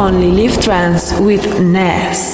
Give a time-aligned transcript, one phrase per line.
[0.00, 2.29] to You Only Live Trance with Ness.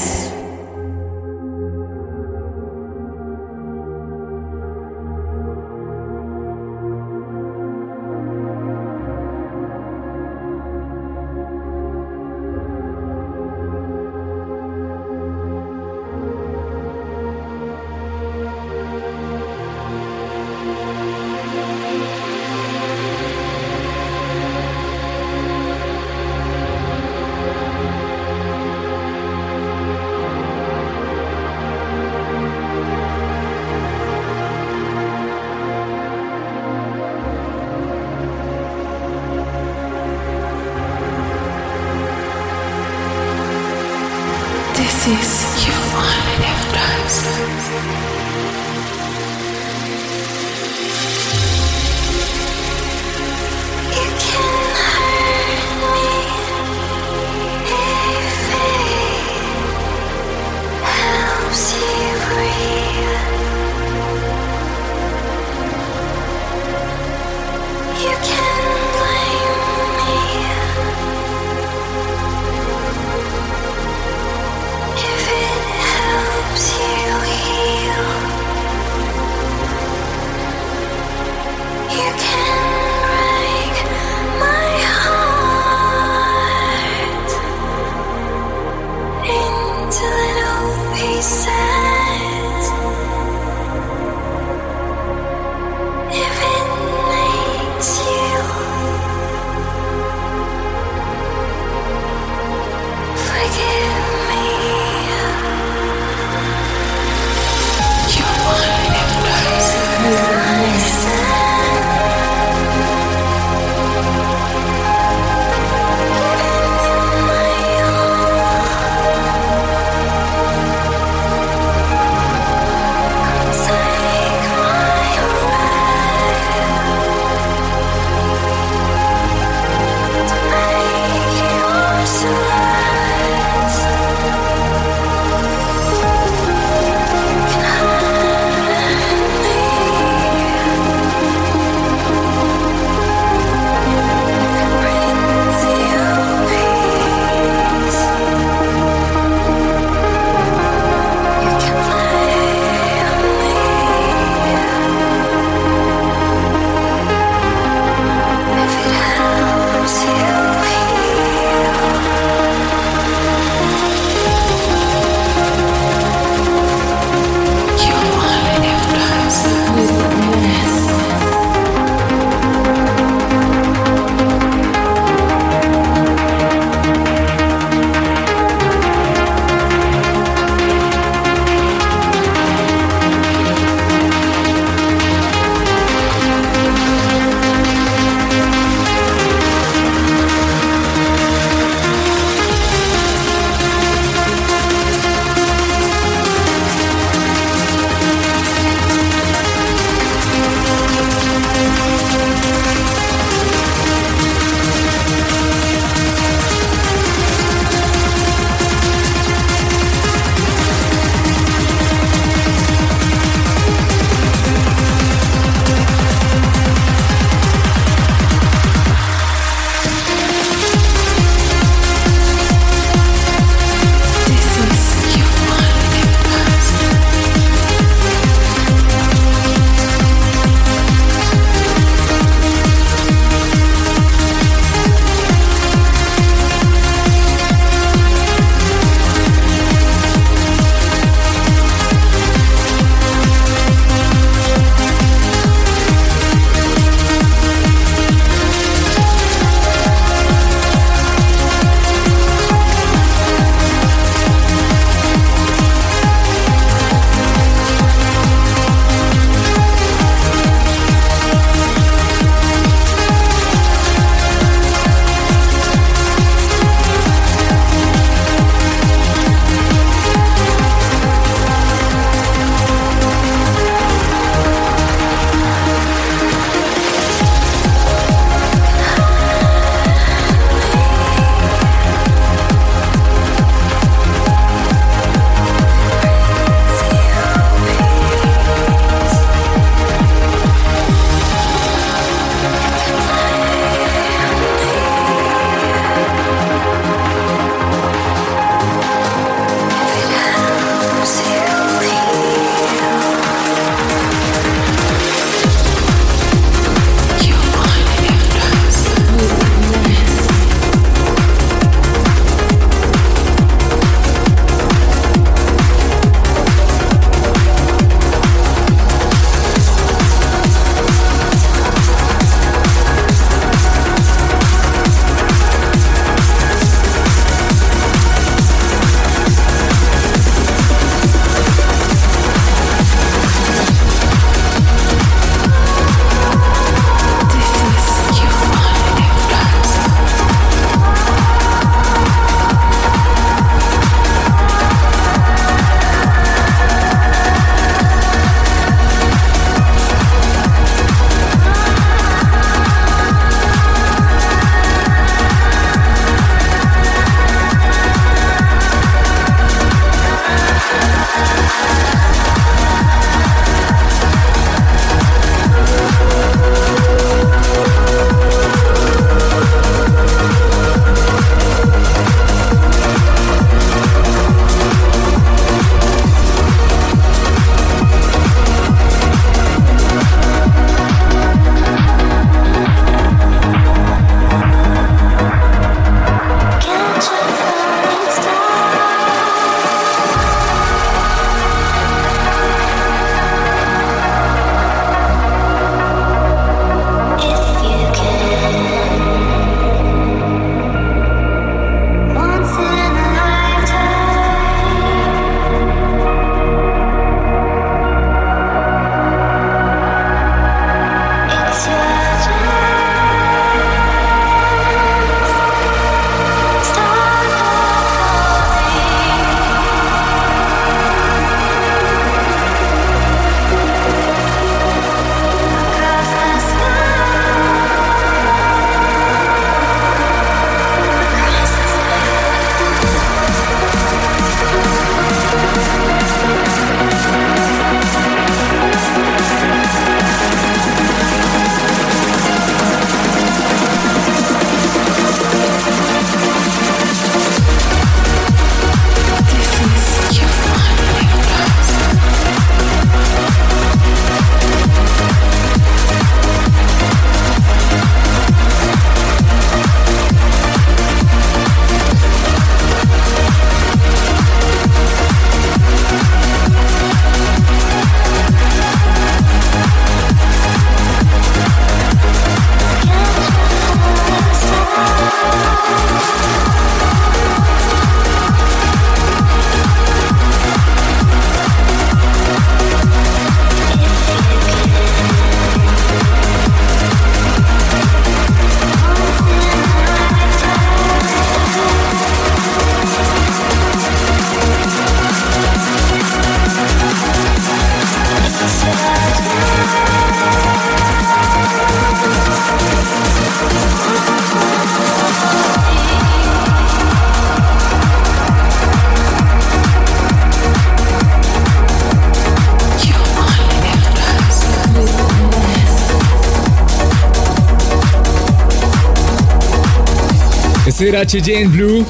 [520.87, 521.85] Era HJ Blue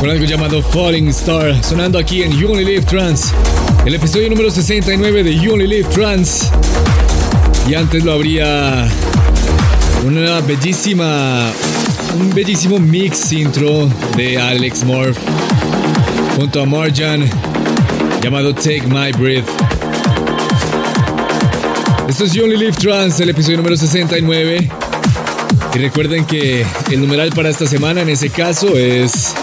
[0.00, 3.34] con algo llamado Falling Star, sonando aquí en You Only Live Trans,
[3.84, 6.48] el episodio número 69 de You Only Live Trans.
[7.68, 8.88] Y antes lo habría
[10.06, 11.50] una bellísima,
[12.18, 15.18] un bellísimo mix intro de Alex Morph
[16.36, 17.28] junto a Marjan
[18.22, 19.48] llamado Take My Breath.
[22.08, 24.87] Esto es You Only Live Trans, el episodio número 69.
[25.74, 29.34] Y recuerden que el numeral para esta semana en ese caso es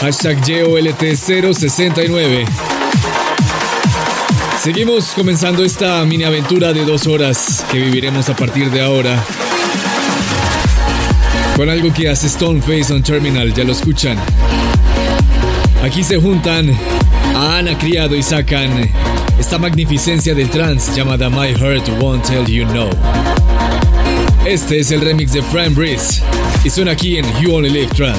[0.00, 2.44] hashtag YOLT069.
[4.62, 9.22] Seguimos comenzando esta mini aventura de dos horas que viviremos a partir de ahora.
[11.56, 14.18] Con algo que hace Stoneface on Terminal, ya lo escuchan.
[15.82, 16.76] Aquí se juntan
[17.34, 18.90] a Ana Criado y sacan
[19.38, 22.90] esta magnificencia del trance llamada My Heart Won't Tell You No.
[24.44, 26.22] Este es el remix de Fran Breeze
[26.64, 27.90] y suena aquí en You Only Live.
[27.92, 28.16] Stone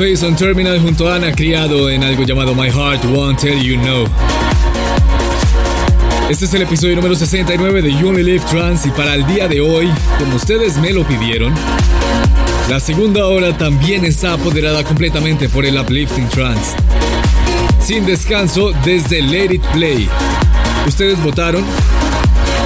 [0.00, 3.76] Face on Terminal junto a Ana Criado en algo llamado My Heart Won't Tell You
[3.76, 4.06] No.
[6.30, 9.46] Este es el episodio número 69 de You Only Live Trans y para el día
[9.46, 11.52] de hoy, como ustedes me lo pidieron,
[12.70, 16.76] la segunda hora también está apoderada completamente por el Uplifting Trance.
[17.78, 20.08] Sin descanso desde Let It Play.
[20.86, 21.62] Ustedes votaron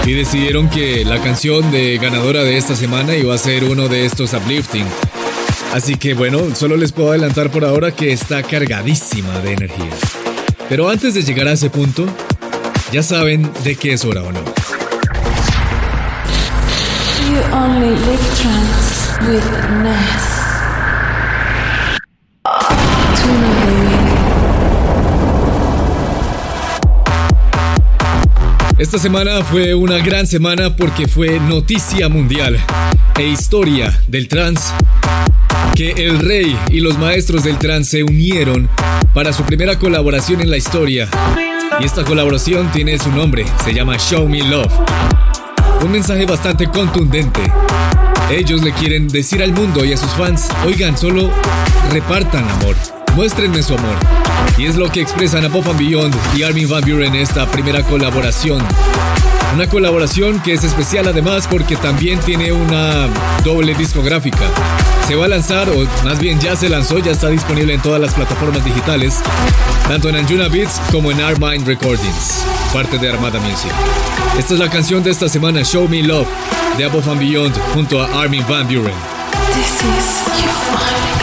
[0.06, 4.06] y decidieron que la canción de ganadora de esta semana iba a ser uno de
[4.06, 4.86] estos Uplifting.
[5.74, 9.90] Así que bueno, solo les puedo adelantar por ahora que está cargadísima de energía.
[10.68, 12.06] Pero antes de llegar a ese punto,
[12.92, 14.38] ya saben de qué es hora o no.
[17.28, 19.42] You only live trance with
[19.82, 20.34] Ness.
[28.78, 32.60] Esta semana fue una gran semana porque fue noticia mundial
[33.18, 34.72] e historia del trance
[35.74, 38.68] que el rey y los maestros del trance se unieron
[39.12, 41.08] para su primera colaboración en la historia.
[41.80, 44.72] Y esta colaboración tiene su nombre, se llama Show Me Love.
[45.84, 47.40] Un mensaje bastante contundente.
[48.30, 51.30] Ellos le quieren decir al mundo y a sus fans, oigan, solo
[51.90, 52.76] repartan amor,
[53.16, 53.96] muéstrenme su amor.
[54.56, 57.82] Y es lo que expresan Above and Beyond y Armin Van Buren en esta primera
[57.82, 58.62] colaboración.
[59.54, 63.08] Una colaboración que es especial además porque también tiene una
[63.44, 64.44] doble discográfica.
[65.06, 68.00] Se va a lanzar, o más bien ya se lanzó, ya está disponible en todas
[68.00, 69.20] las plataformas digitales,
[69.86, 73.70] tanto en Anjuna Beats como en Armind Recordings, parte de Armada Music.
[74.38, 76.28] Esta es la canción de esta semana, Show Me Love,
[76.78, 78.94] de Above and Beyond, junto a Armin Van Buren.
[79.54, 81.13] This is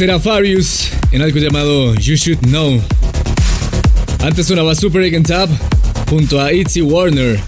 [0.00, 2.80] Era Farius en algo llamado You Should Know.
[4.20, 5.48] Antes sonaba Super Egg Tab
[6.08, 7.40] junto a Itzy Warner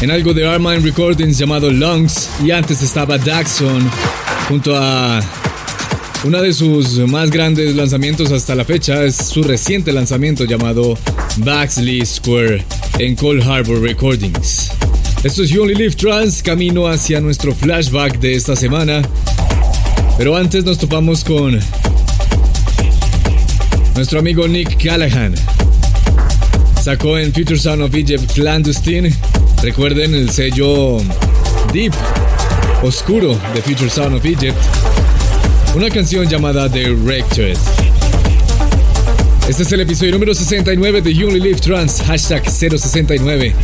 [0.00, 3.90] en algo de Armine Recordings llamado Lungs y antes estaba Daxon
[4.48, 5.20] junto a
[6.22, 10.96] una de sus más grandes lanzamientos hasta la fecha es su reciente lanzamiento llamado
[11.38, 12.64] Baxley Square
[12.98, 14.70] en Cold Harbor Recordings.
[15.24, 19.02] Esto es You Only Live Trans, camino hacia nuestro flashback de esta semana.
[20.16, 21.58] Pero antes nos topamos con
[23.94, 25.34] nuestro amigo Nick Callahan.
[26.82, 29.12] Sacó en Future Sound of Egypt Clandestine.
[29.62, 30.98] Recuerden el sello
[31.72, 31.92] Deep,
[32.82, 34.58] oscuro de Future Sound of Egypt
[35.74, 37.56] una canción llamada The Rectored.
[39.48, 43.54] Este es el episodio número 69 de Only Live Trans, hashtag 069.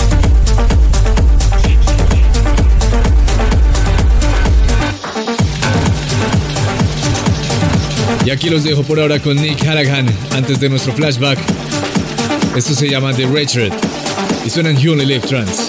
[8.30, 11.36] Y aquí los dejo por ahora con Nick Harragan antes de nuestro flashback.
[12.54, 13.72] Esto se llama The Rectored
[14.46, 15.68] y suena en Only Live Trans.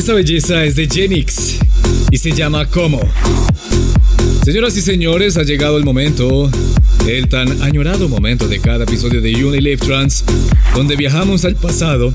[0.00, 1.58] Esta belleza es de Genix
[2.10, 3.02] y se llama Como.
[4.42, 6.50] Señoras y señores, ha llegado el momento,
[7.06, 10.24] el tan añorado momento de cada episodio de Unilive Trans,
[10.74, 12.14] donde viajamos al pasado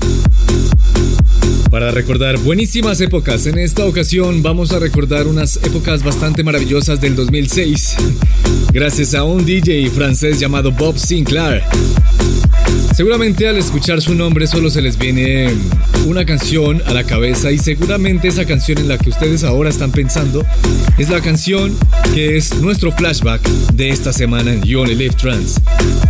[1.70, 3.46] para recordar buenísimas épocas.
[3.46, 7.94] En esta ocasión vamos a recordar unas épocas bastante maravillosas del 2006,
[8.72, 11.62] gracias a un DJ francés llamado Bob Sinclair.
[12.96, 15.52] Seguramente al escuchar su nombre solo se les viene
[16.06, 19.92] una canción a la cabeza y seguramente esa canción en la que ustedes ahora están
[19.92, 20.46] pensando
[20.96, 21.76] es la canción
[22.14, 23.42] que es nuestro flashback
[23.74, 25.60] de esta semana en You Only Live Trans.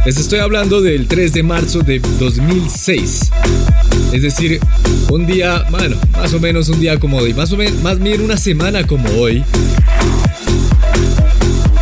[0.04, 3.32] Les estoy hablando del 3 de marzo de 2006.
[4.12, 4.60] Es decir,
[5.10, 8.36] un día, bueno, más o menos un día como hoy, más o menos, más una
[8.36, 9.42] semana como hoy.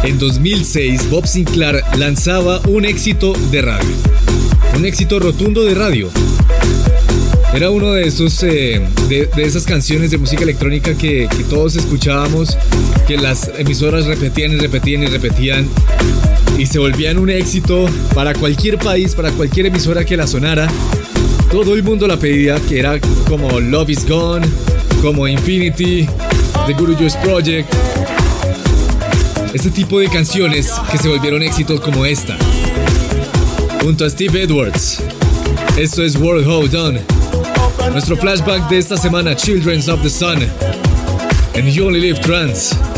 [0.03, 4.15] En 2006, Bob Sinclair lanzaba un éxito de radio
[4.77, 6.11] un éxito rotundo de radio.
[7.55, 12.59] Era uno de esos eh, de, esas canciones de música electrónica que, todos escuchábamos,
[13.07, 15.69] que las emisoras repetían y repetían y repetían
[16.59, 20.69] y se volvían un éxito para cualquier país, para cualquier emisora que la sonara.
[21.51, 22.99] Todo el mundo la pedía, que era
[23.29, 24.47] como Love Is Gone,
[25.01, 26.09] como Infinity,
[26.67, 27.73] The Guru Juice Project.
[29.53, 32.37] Este tipo de canciones que se volvieron éxitos como esta
[33.85, 34.99] junto a Steve Edwards.
[35.77, 36.99] Esto es World Hold On.
[37.93, 40.39] Nuestro flashback de esta semana, Children of the Sun.
[41.55, 42.94] And You Only Live Trans.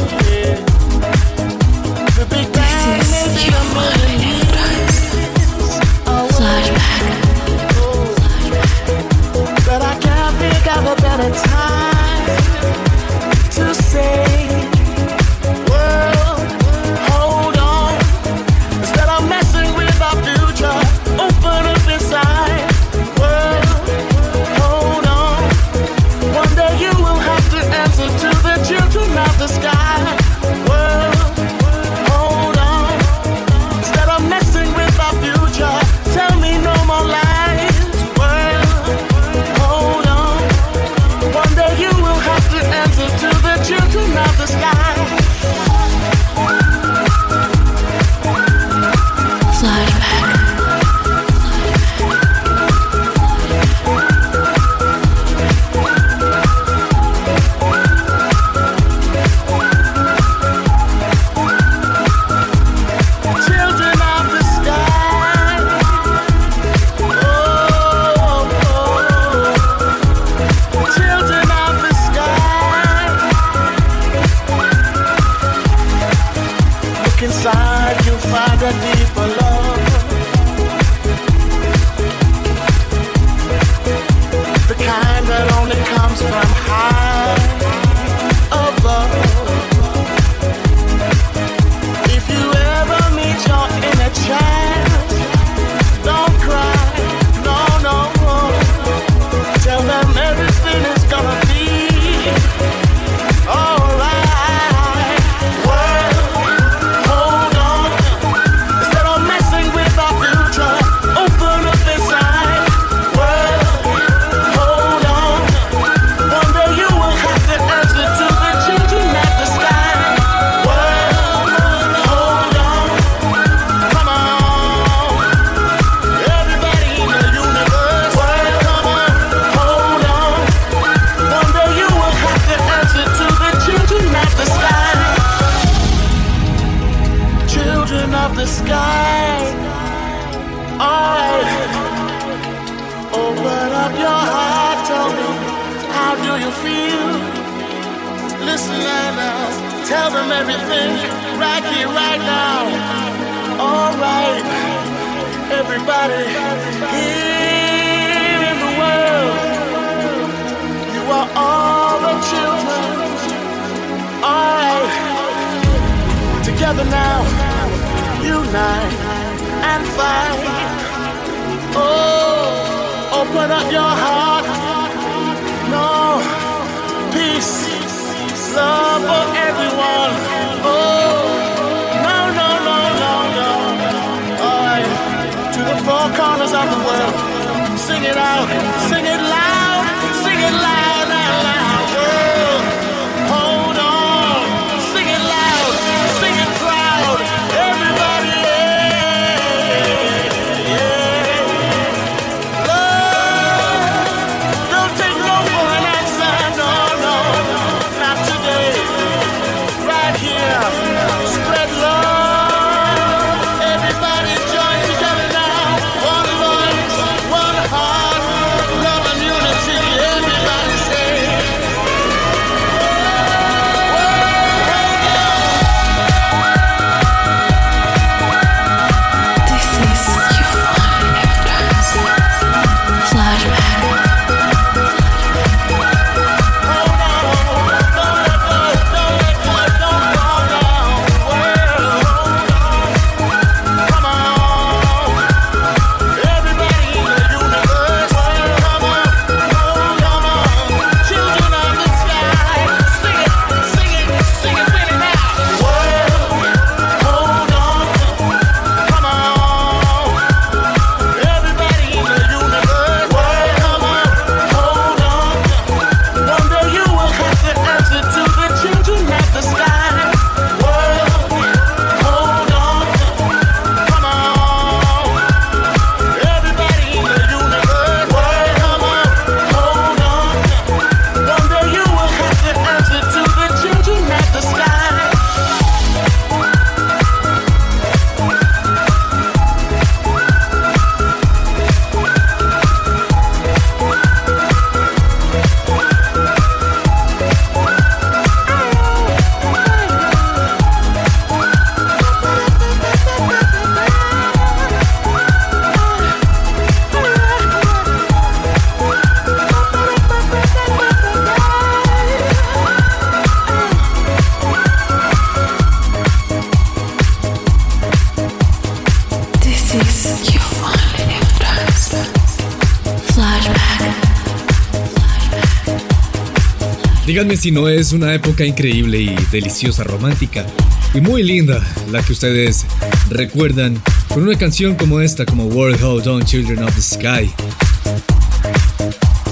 [327.26, 330.46] Díganme si no es una época increíble y deliciosa, romántica
[330.94, 331.60] y muy linda
[331.90, 332.64] la que ustedes
[333.10, 333.82] recuerdan
[334.14, 337.28] con una canción como esta, como World Hold On Children of the Sky.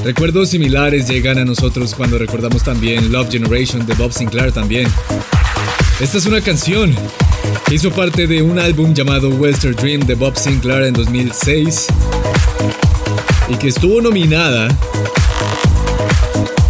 [0.02, 4.88] Recuerdos similares llegan a nosotros cuando recordamos también Love Generation de Bob Sinclair también.
[6.00, 6.92] Esta es una canción
[7.64, 11.86] que hizo parte de un álbum llamado Western Dream de Bob Sinclair en 2006
[13.50, 14.66] y que estuvo nominada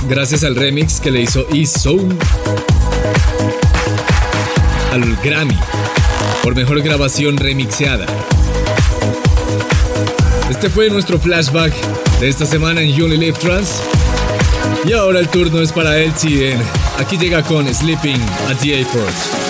[0.09, 2.15] gracias al remix que le hizo E Zone
[4.93, 5.59] al Grammy
[6.43, 8.07] por mejor grabación remixeada.
[10.51, 11.73] Este fue nuestro flashback
[12.21, 13.81] de esta semana en You Only Live Trans.
[14.85, 16.61] Y ahora el turno es para LTN.
[16.99, 19.44] Aquí llega con Sleeping at the Airport.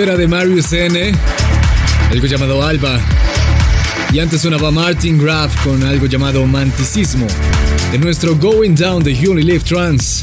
[0.00, 1.12] Era de Marius N,
[2.10, 3.00] algo llamado Alba.
[4.12, 7.26] Y antes sonaba Martin Graff con algo llamado Manticismo,
[7.92, 10.22] de nuestro Going Down the You Live Trans.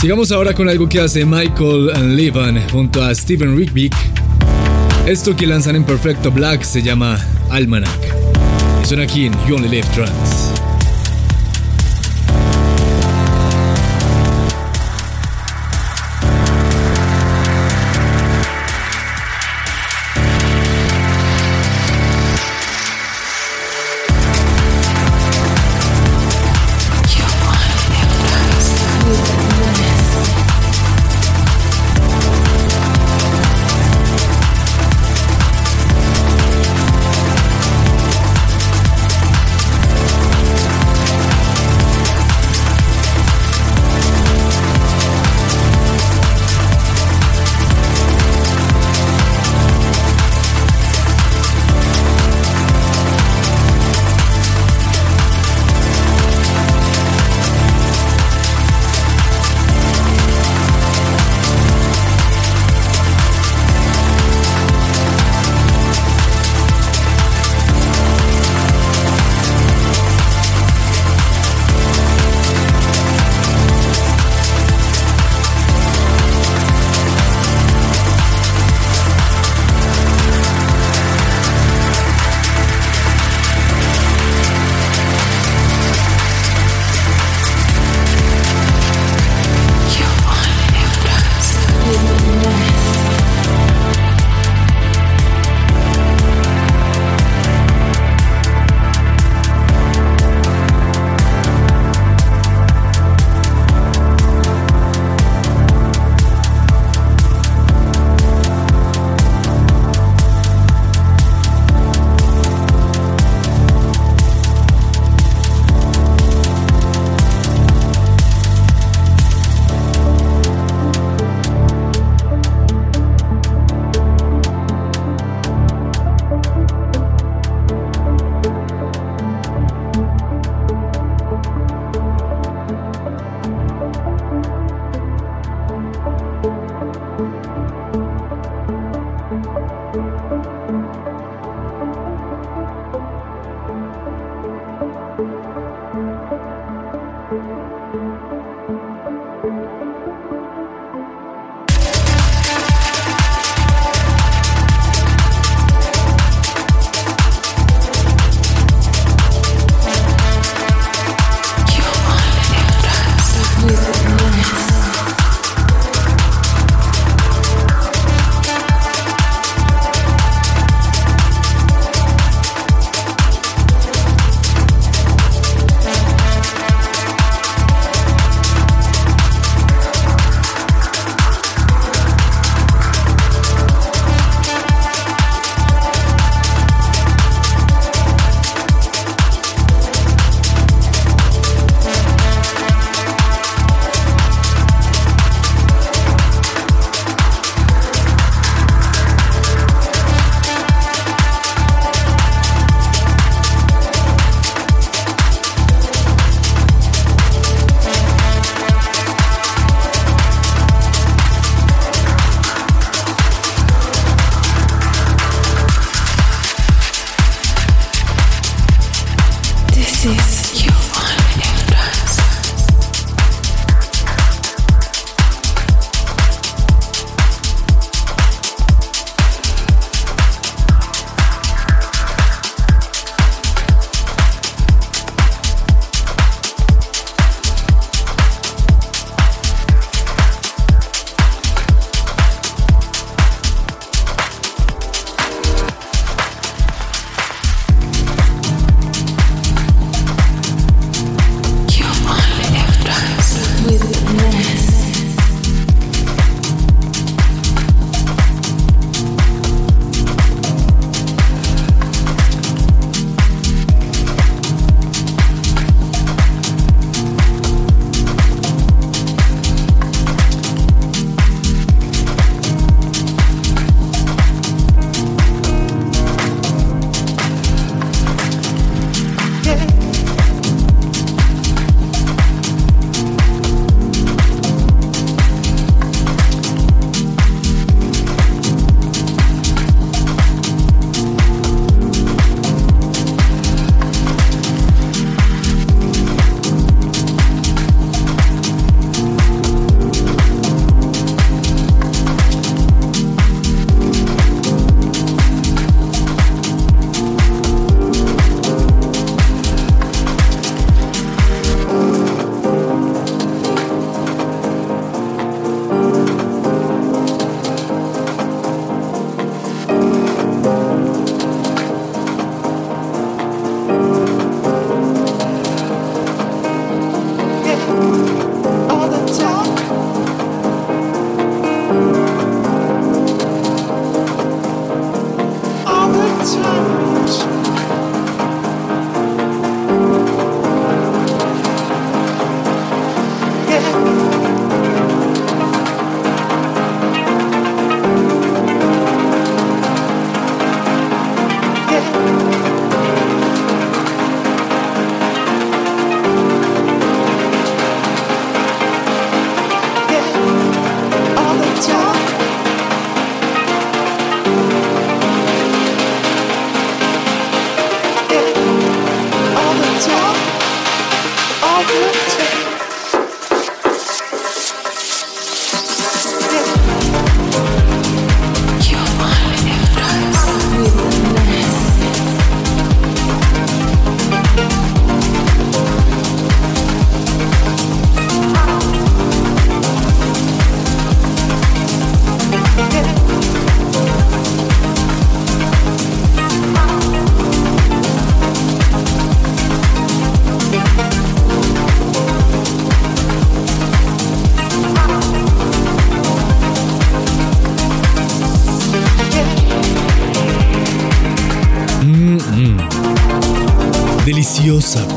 [0.00, 3.90] Sigamos ahora con algo que hace Michael and Levan junto a Steven Rigby.
[5.06, 7.18] Esto que lanzan en Perfecto Black se llama
[7.50, 7.90] Almanac.
[8.82, 10.71] Y son aquí en You Only Live Trans.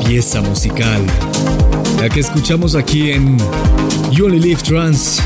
[0.06, 1.02] Pieza musical,
[1.98, 3.38] la que escuchamos aquí en
[4.10, 5.18] You Only Live Trans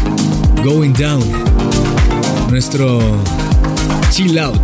[0.63, 1.25] Going Down,
[2.49, 3.01] nuestro
[4.13, 4.61] chill out,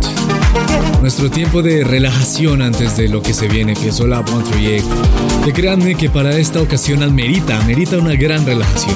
[1.01, 4.81] nuestro tiempo de relajación antes de lo que se viene, que es Hola Montreal.
[5.43, 8.95] Que créanme que para esta ocasión amerita, amerita una gran relajación.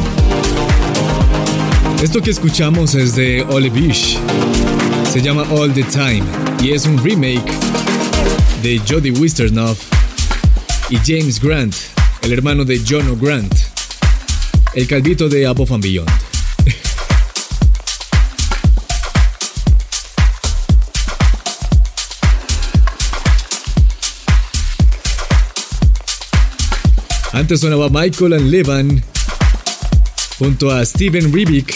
[2.01, 4.17] Esto que escuchamos es de Ole Bish,
[5.11, 6.23] se llama All the Time
[6.63, 7.51] y es un remake
[8.63, 9.90] de Jody Wisternoff
[10.91, 11.73] y James Grant,
[12.21, 13.53] el hermano de John O'Grant,
[14.75, 16.11] el calvito de Above and Beyond.
[27.31, 29.01] Antes sonaba Michael and Levan
[30.37, 31.73] junto a Steven Ribic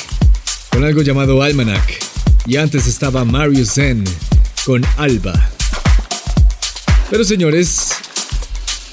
[0.72, 2.04] con algo llamado Almanac.
[2.46, 4.04] Y antes estaba Mario Zen
[4.66, 5.34] con Alba.
[7.10, 7.92] Pero señores,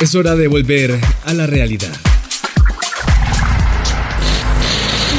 [0.03, 1.93] es hora de volver a la realidad.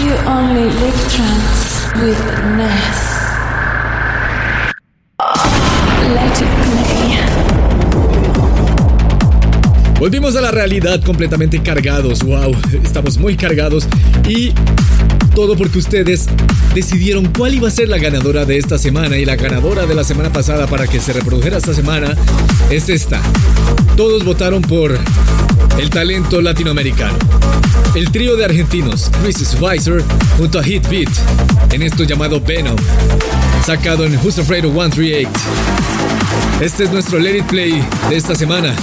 [0.03, 0.99] You only live
[2.01, 2.19] with
[2.57, 2.99] Ness.
[6.13, 6.83] Let it play.
[9.99, 12.21] Volvimos a la realidad completamente cargados.
[12.21, 12.53] Wow,
[12.83, 13.87] estamos muy cargados
[14.27, 14.51] y
[15.33, 16.27] todo porque ustedes
[16.75, 20.03] decidieron cuál iba a ser la ganadora de esta semana y la ganadora de la
[20.03, 22.15] semana pasada para que se reprodujera esta semana
[22.69, 23.21] es esta.
[23.97, 24.97] Todos votaron por
[25.79, 27.17] el talento latinoamericano.
[27.95, 30.03] El trío de argentinos, Chris Spicer
[30.37, 31.09] junto a Hit Beat,
[31.71, 32.75] en esto llamado Venom,
[33.65, 35.29] sacado en Who's Afraid of 138.
[36.61, 38.75] Este es nuestro Let It Play de esta semana.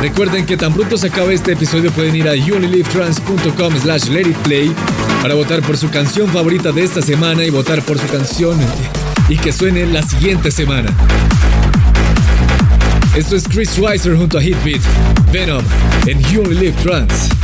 [0.00, 4.36] Recuerden que tan pronto se acabe este episodio pueden ir a unilivetrans.com slash let it
[4.38, 4.74] play
[5.22, 8.58] para votar por su canción favorita de esta semana y votar por su canción
[9.28, 10.90] y que suene la siguiente semana.
[13.14, 14.82] Esto es Chris Weiser junto a Hitbeat,
[15.32, 15.64] Venom
[16.06, 17.35] en You Only Live Trans.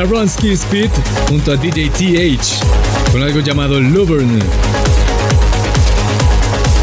[0.00, 0.90] Era Ronsky Speed
[1.28, 4.38] junto a DJ TH con algo llamado Luverne.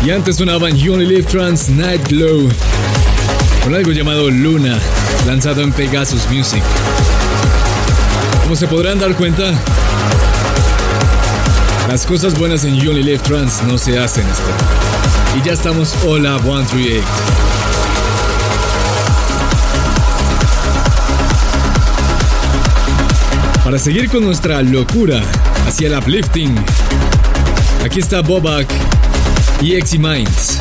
[0.05, 2.47] Y antes sonaban You Only Live Trans Night Glow
[3.63, 4.77] con algo llamado Luna,
[5.25, 6.61] lanzado en Pegasus Music.
[8.43, 9.53] Como se podrán dar cuenta,
[11.89, 15.39] las cosas buenas en You Only Live Trans no se hacen esto.
[15.39, 17.56] Y ya estamos Hola 138.
[23.67, 25.21] Para seguir con nuestra locura
[25.67, 26.55] hacia el uplifting,
[27.83, 28.65] aquí está Bobak
[29.61, 30.59] y Exy Minds.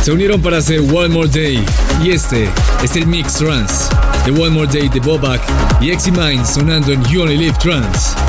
[0.00, 1.60] Se unieron para hacer One More Day
[2.04, 2.48] y este
[2.84, 3.86] es el mix trance
[4.24, 5.40] de One More Day de Bobak
[5.80, 8.19] y Exy Minds sonando en You Only Live Trance.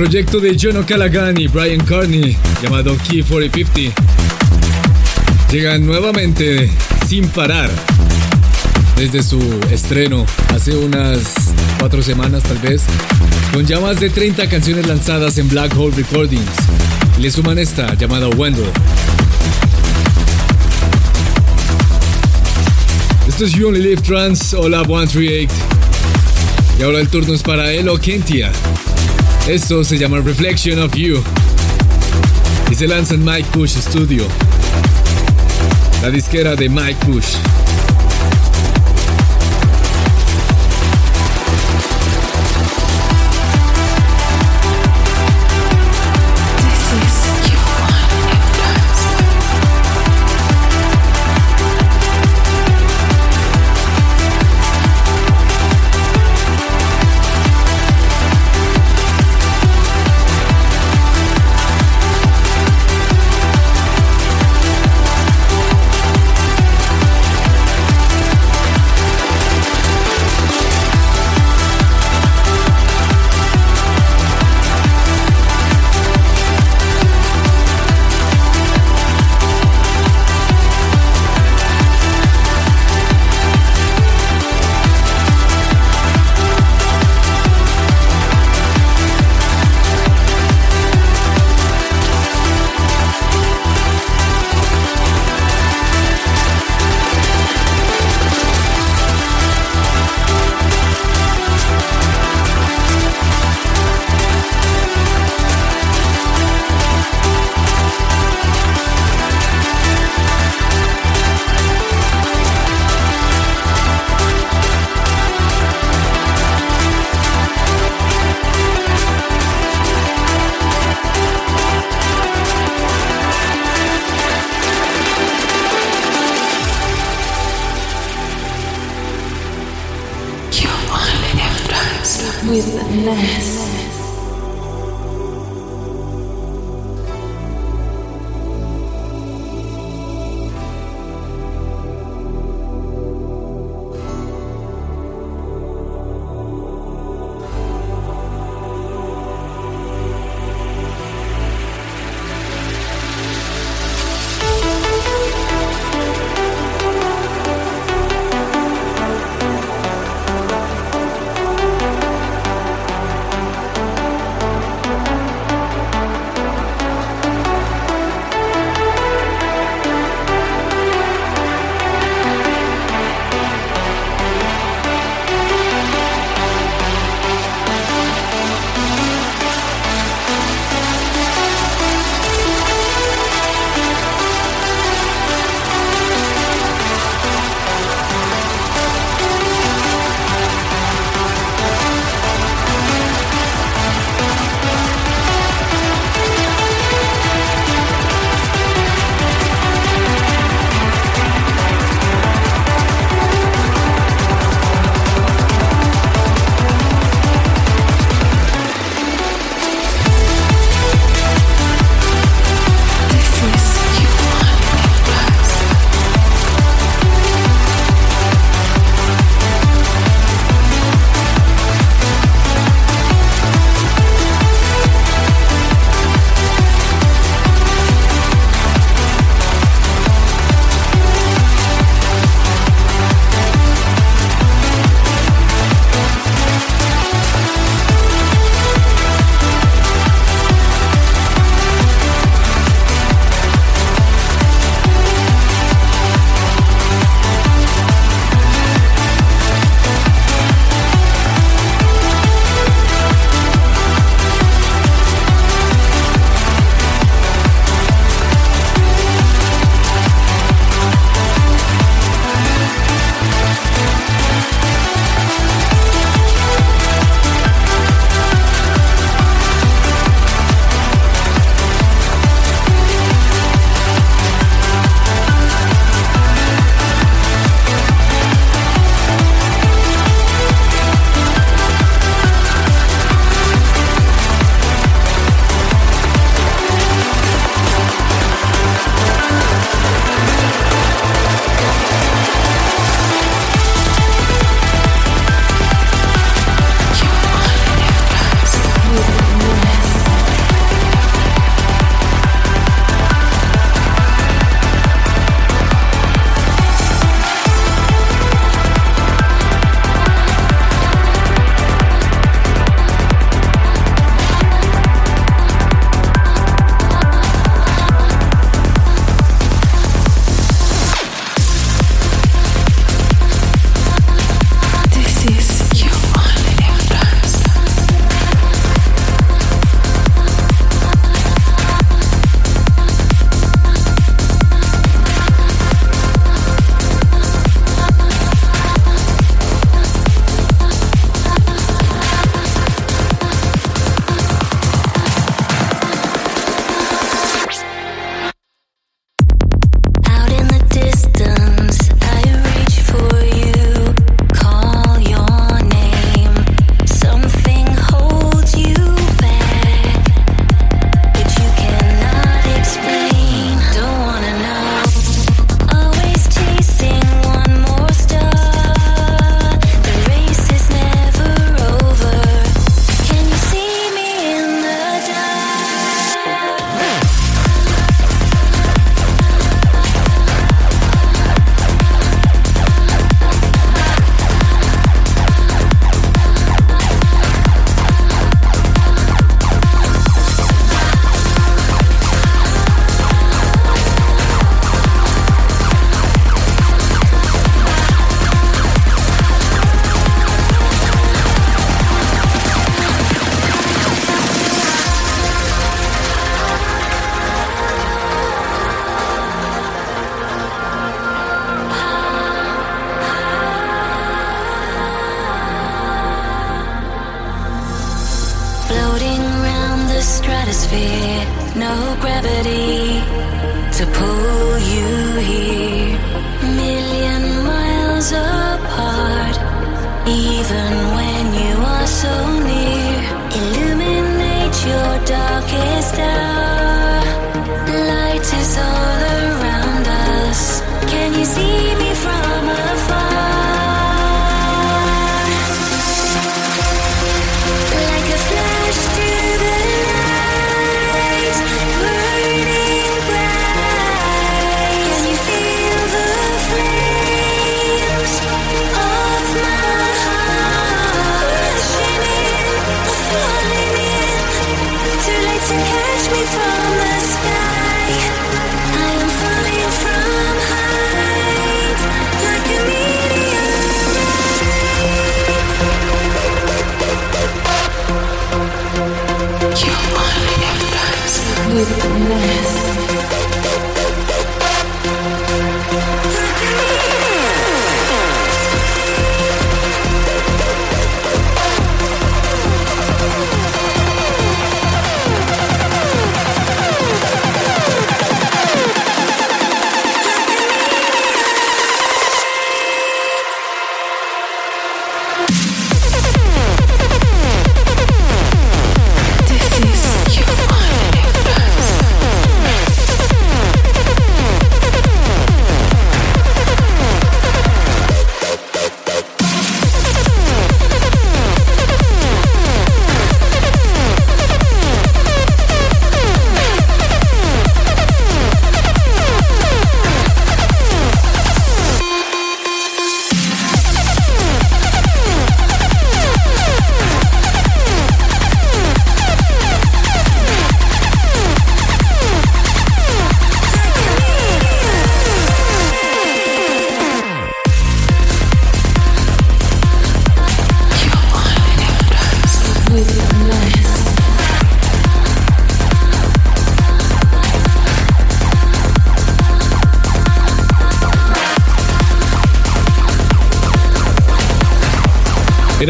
[0.00, 4.02] Proyecto de John O'Callaghan y Brian Carney, llamado Key 4050,
[5.52, 6.70] llegan nuevamente
[7.06, 7.68] sin parar
[8.96, 9.38] desde su
[9.70, 10.24] estreno
[10.54, 12.80] hace unas cuatro semanas tal vez,
[13.52, 16.48] con ya más de 30 canciones lanzadas en Black Hole Recordings.
[17.18, 18.64] Le suman esta llamada Wendell.
[23.28, 25.52] Esto es You Only Live Trans, Hola 138.
[26.78, 28.50] Y ahora el turno es para Elo Kentia.
[29.50, 31.20] Esto se llama Reflection of You
[32.70, 34.24] y se lanza en Mike Push Studio,
[36.02, 37.49] la disquera de Mike Push.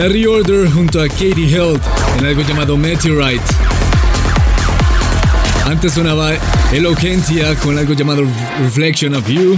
[0.00, 1.82] Era Reorder junto a Katie Hilt
[2.18, 3.44] en algo llamado Meteorite.
[5.66, 6.30] Antes sonaba
[6.72, 8.22] Eloquentia con algo llamado
[8.62, 9.56] Reflection of You.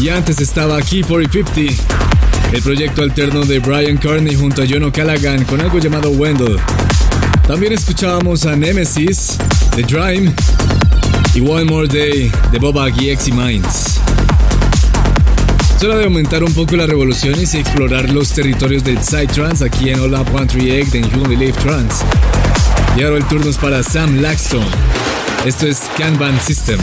[0.00, 5.44] Y antes estaba Key 4050, el proyecto alterno de Brian Carney junto a John O'Callaghan
[5.44, 6.58] con algo llamado Wendell.
[7.46, 9.38] También escuchábamos a Nemesis,
[9.76, 10.34] The Dream
[11.32, 13.95] y One More Day de Boba y Exy Minds.
[15.76, 19.90] Es hora de aumentar un poco las revoluciones y explorar los territorios del Psytrance aquí
[19.90, 22.02] en All Up 138 en You Only Live Trance.
[22.96, 24.64] Y ahora el turno es para Sam Laxton.
[25.44, 26.78] Esto es Kanban System.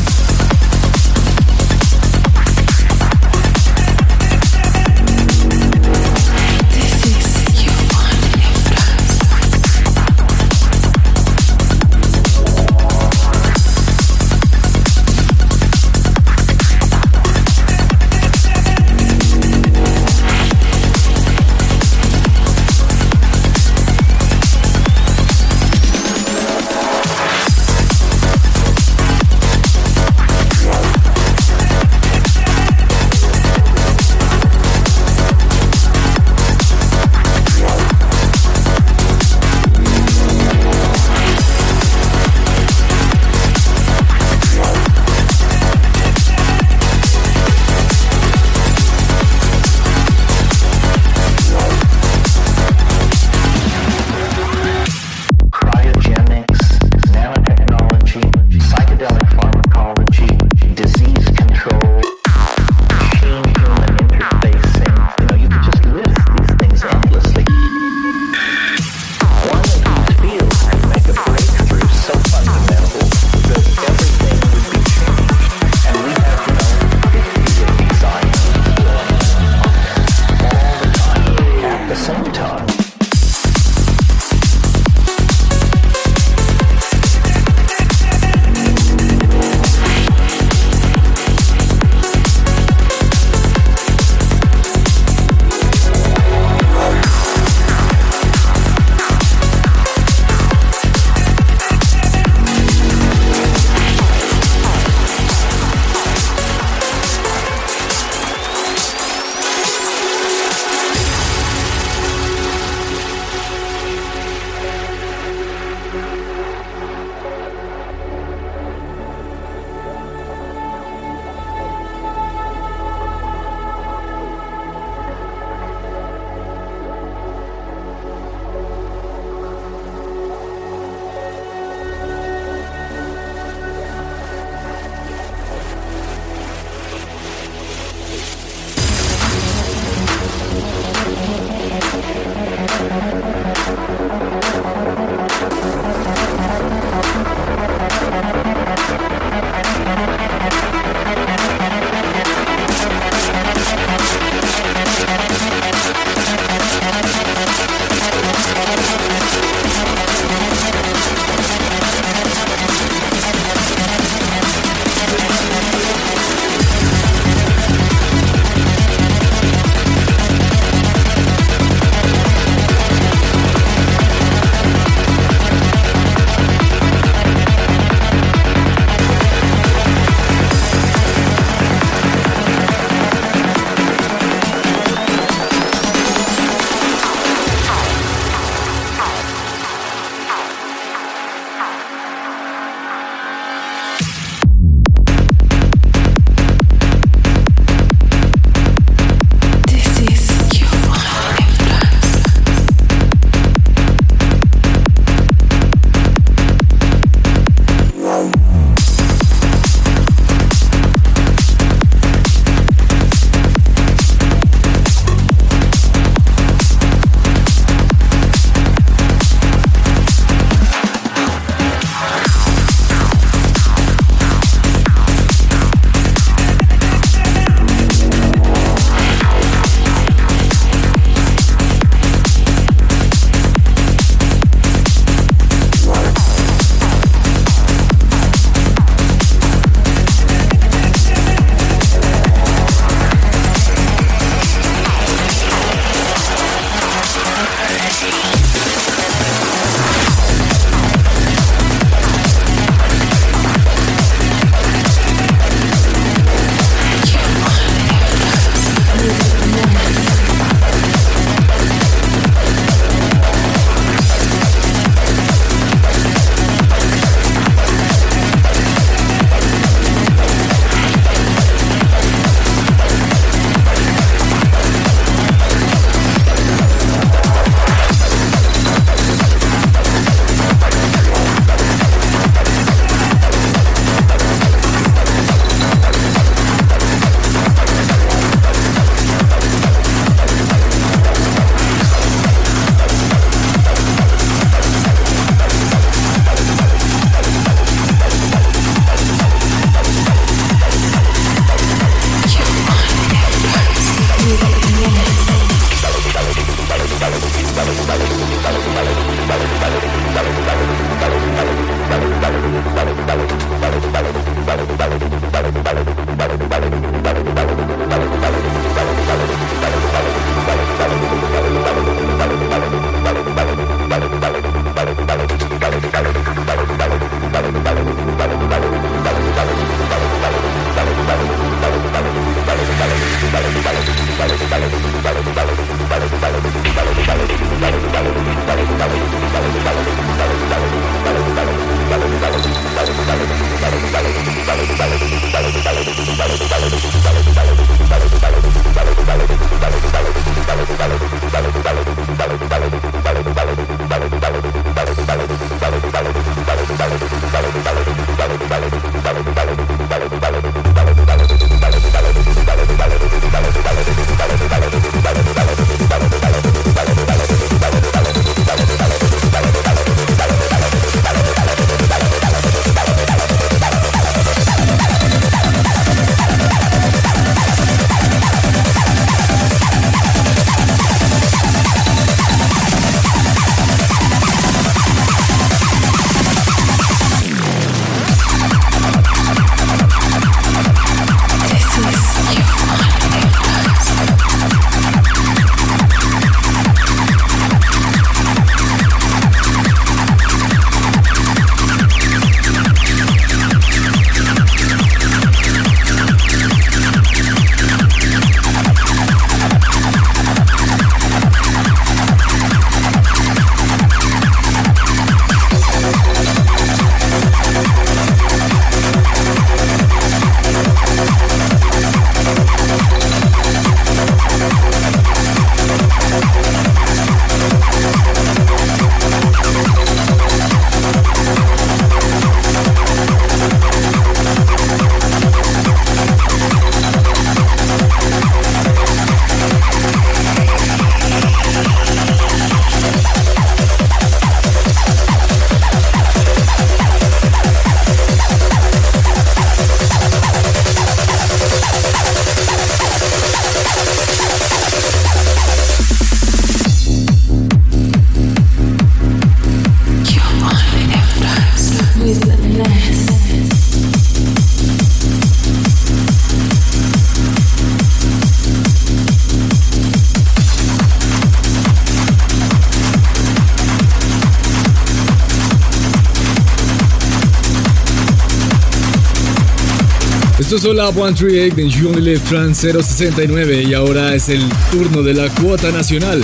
[480.64, 484.42] Es Lab 138 en You Only Live Trans 069 y ahora es el
[484.72, 486.24] turno de la cuota nacional.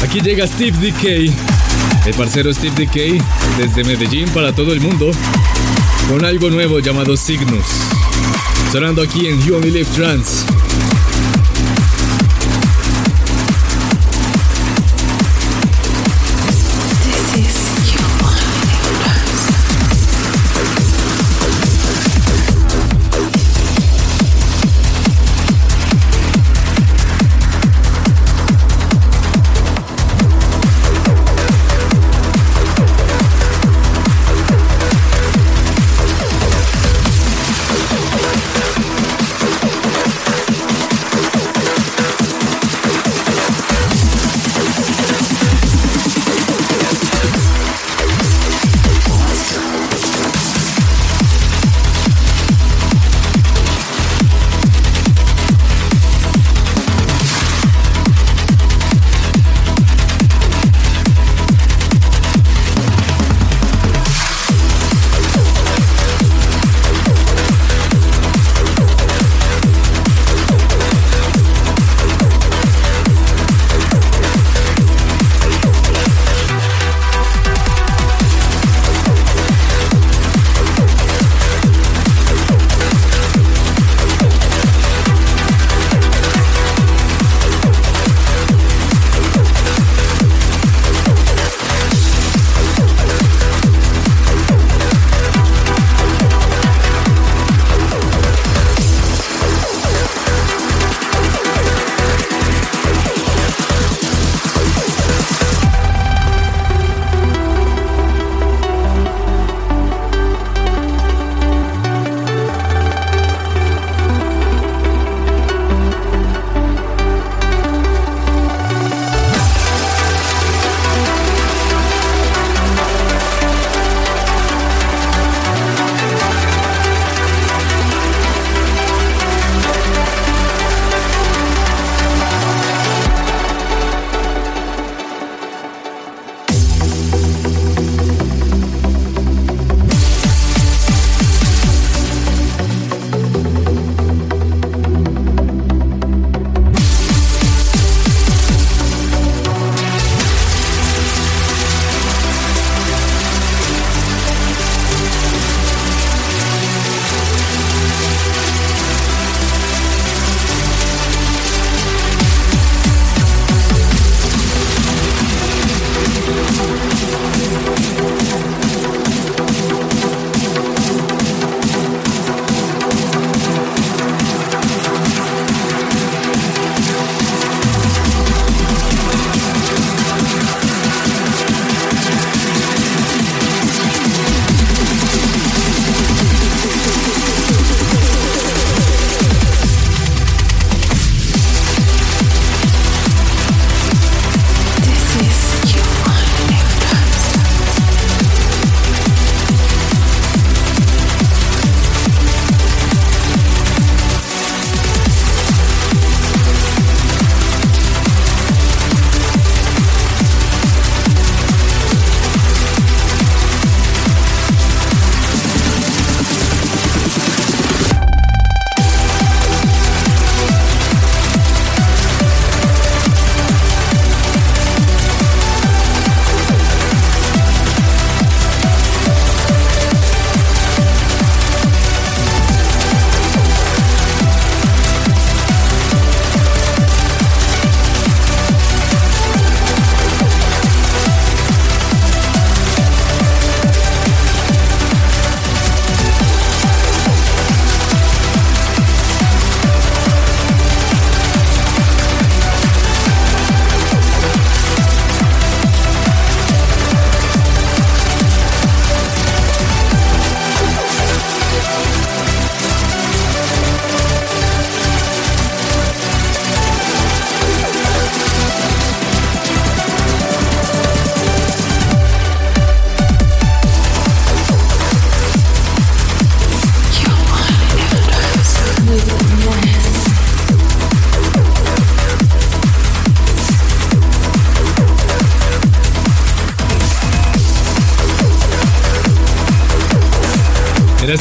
[0.00, 1.32] Aquí llega Steve DK,
[2.06, 3.20] el parcero Steve DK,
[3.58, 5.10] desde Medellín para todo el mundo,
[6.08, 7.66] con algo nuevo llamado Signus.
[8.70, 10.44] Sonando aquí en You Live Trans.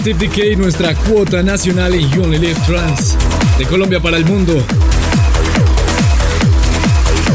[0.06, 3.18] Steve nuestra cuota nacional en You Only Live Trans,
[3.58, 4.64] de Colombia para el mundo.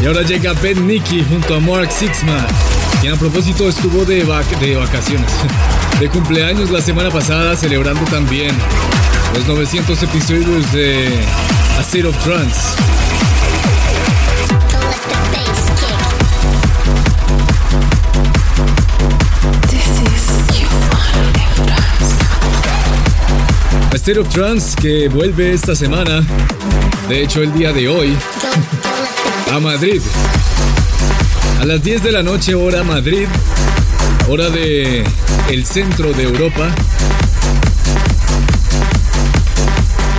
[0.00, 2.46] Y ahora llega Ben Nicky junto a Mark Sixma,
[3.00, 4.24] quien a propósito estuvo de,
[4.60, 5.32] de vacaciones,
[6.00, 8.54] de cumpleaños la semana pasada, celebrando también
[9.34, 11.08] los 900 episodios de
[11.76, 12.99] A State of Trance.
[24.00, 24.28] State of
[24.80, 26.26] que vuelve esta semana,
[27.06, 28.16] de hecho el día de hoy,
[29.52, 30.00] a Madrid.
[31.60, 33.26] A las 10 de la noche hora Madrid,
[34.26, 35.04] hora de
[35.50, 36.74] el centro de Europa.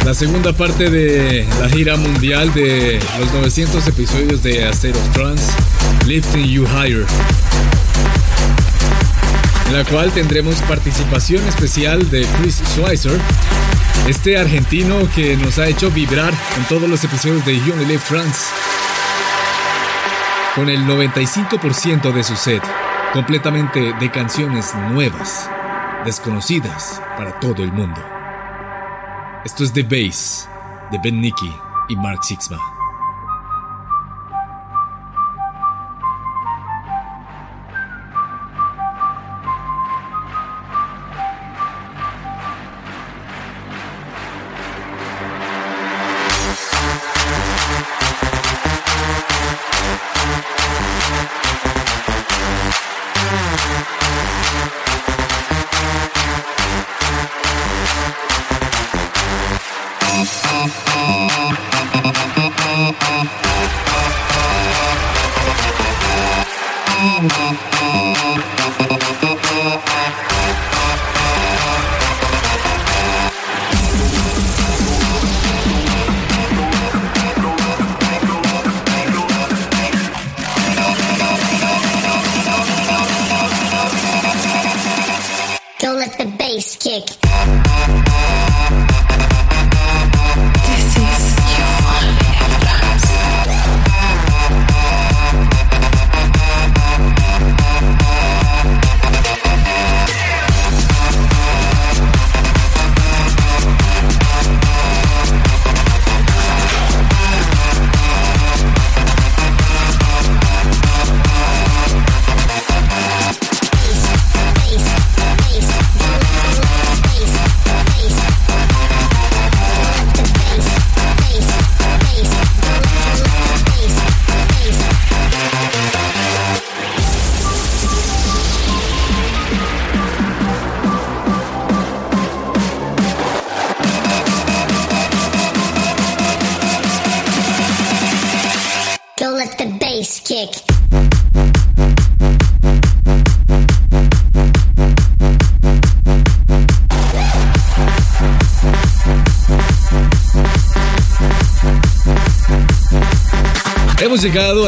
[0.05, 5.09] La segunda parte de la gira mundial de los 900 episodios de A State of
[5.11, 5.51] Trance,
[6.05, 7.07] Lifting You Higher
[9.71, 13.17] en la cual tendremos participación especial de Chris Schweizer,
[14.07, 18.47] este argentino que nos ha hecho vibrar en todos los episodios de Live Trance,
[20.55, 22.63] con el 95% de su set
[23.13, 25.49] completamente de canciones nuevas,
[26.05, 28.01] desconocidas para todo el mundo.
[29.43, 30.49] Esto es The Bass
[30.91, 31.53] de Ben Nicky
[31.89, 32.80] y Mark Sixma.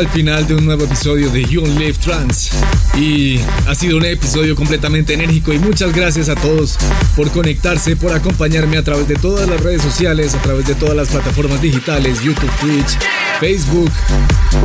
[0.04, 2.52] Al final de un nuevo episodio de You Live Trans
[3.00, 6.78] y ha sido un episodio completamente enérgico y muchas gracias a todos
[7.16, 10.96] por conectarse, por acompañarme a través de todas las redes sociales, a través de todas
[10.96, 12.98] las plataformas digitales, YouTube, Twitch,
[13.40, 13.92] Facebook,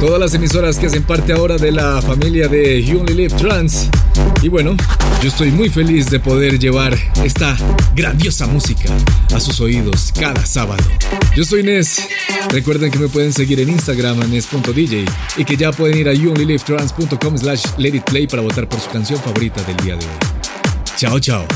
[0.00, 3.88] todas las emisoras que hacen parte ahora de la familia de You Live Trans.
[4.42, 4.76] Y bueno,
[5.22, 7.56] yo estoy muy feliz de poder llevar esta
[7.94, 8.92] grandiosa música
[9.32, 10.82] a sus oídos cada sábado.
[11.36, 12.00] Yo soy Nes.
[12.50, 15.04] Recuerden que me pueden seguir en Instagram a nes.dj
[15.36, 18.90] y que ya pueden ir a youonlylivetrans.com slash let it play para votar por su
[18.90, 20.18] canción favorita del día de hoy.
[20.96, 21.46] Chao, chao.